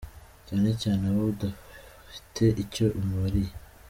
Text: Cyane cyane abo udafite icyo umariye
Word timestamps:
Cyane 0.47 0.69
cyane 0.81 1.01
abo 1.09 1.21
udafite 1.33 2.45
icyo 2.63 2.85
umariye 2.99 3.51